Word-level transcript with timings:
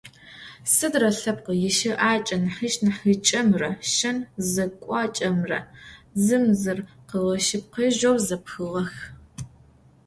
Сыдрэ 0.73 1.09
лъэпкъи 1.17 1.55
ищыӏакӏэ 1.69 2.37
нахьыжъ-нахьыкӏэмрэ 2.43 3.69
шэн-зекӏуакӏэмрэ 3.93 5.59
зым 6.23 6.45
зыр 6.61 6.79
къыгъэшъыпкъэжьэу 7.09 8.17
зэпхыгъэх. 8.27 8.93